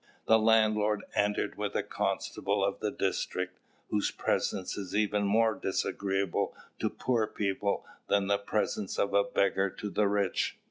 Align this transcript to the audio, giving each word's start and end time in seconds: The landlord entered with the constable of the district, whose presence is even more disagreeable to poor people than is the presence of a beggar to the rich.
The 0.25 0.39
landlord 0.39 1.03
entered 1.13 1.59
with 1.59 1.73
the 1.73 1.83
constable 1.83 2.65
of 2.65 2.79
the 2.79 2.89
district, 2.89 3.59
whose 3.91 4.09
presence 4.09 4.75
is 4.75 4.95
even 4.95 5.25
more 5.27 5.53
disagreeable 5.53 6.55
to 6.79 6.89
poor 6.89 7.27
people 7.27 7.85
than 8.07 8.23
is 8.23 8.29
the 8.29 8.37
presence 8.39 8.97
of 8.97 9.13
a 9.13 9.23
beggar 9.23 9.69
to 9.69 9.91
the 9.91 10.07
rich. 10.07 10.57